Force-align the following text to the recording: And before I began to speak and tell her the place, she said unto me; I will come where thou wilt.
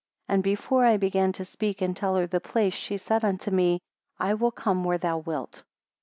And 0.27 0.41
before 0.41 0.83
I 0.83 0.97
began 0.97 1.31
to 1.33 1.45
speak 1.45 1.79
and 1.79 1.95
tell 1.95 2.15
her 2.15 2.25
the 2.25 2.39
place, 2.39 2.73
she 2.73 2.97
said 2.97 3.23
unto 3.23 3.51
me; 3.51 3.81
I 4.17 4.33
will 4.33 4.49
come 4.49 4.83
where 4.83 4.97
thou 4.97 5.19
wilt. 5.19 5.63